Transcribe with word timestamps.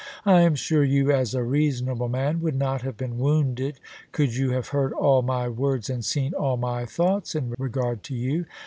I 0.25 0.41
am 0.41 0.55
sure 0.55 0.83
you, 0.83 1.11
as 1.11 1.35
a 1.35 1.43
reasonable 1.43 2.09
man, 2.09 2.41
would 2.41 2.55
not 2.55 2.81
have 2.81 2.97
been 2.97 3.19
wounded 3.19 3.79
could 4.11 4.35
you 4.35 4.49
have 4.49 4.69
heard 4.69 4.93
all 4.93 5.21
my 5.21 5.47
words 5.47 5.91
and 5.91 6.03
seen 6.03 6.33
all 6.33 6.57
my 6.57 6.87
thoughts 6.87 7.35
in 7.35 7.53
regard 7.59 8.01
to 8.05 8.15
you. 8.15 8.45